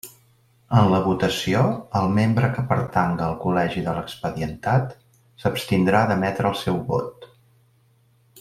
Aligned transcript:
En 0.77 0.85
la 0.93 1.01
votació, 1.07 1.59
el 1.99 2.07
membre 2.15 2.49
que 2.55 2.63
pertanga 2.71 3.27
al 3.27 3.37
col·legi 3.45 3.85
de 3.89 3.95
l'expedientat, 3.99 4.97
s'abstindrà 5.45 6.05
d'emetre 6.13 6.53
el 6.55 6.61
seu 6.67 6.85
vot. 6.93 7.33